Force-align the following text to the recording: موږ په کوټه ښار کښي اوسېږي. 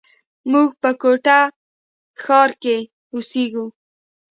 موږ 0.51 0.69
په 0.81 0.89
کوټه 1.01 1.39
ښار 2.23 2.49
کښي 2.61 2.79
اوسېږي. 3.13 3.65